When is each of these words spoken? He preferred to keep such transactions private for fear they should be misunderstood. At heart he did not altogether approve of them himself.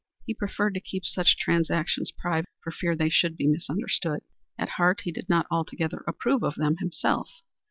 He 0.25 0.33
preferred 0.33 0.73
to 0.73 0.79
keep 0.79 1.05
such 1.05 1.37
transactions 1.37 2.09
private 2.09 2.49
for 2.63 2.71
fear 2.71 2.95
they 2.95 3.09
should 3.11 3.37
be 3.37 3.45
misunderstood. 3.45 4.21
At 4.57 4.69
heart 4.69 5.01
he 5.01 5.11
did 5.11 5.29
not 5.29 5.45
altogether 5.51 6.03
approve 6.07 6.41
of 6.41 6.55
them 6.55 6.77
himself. 6.77 7.29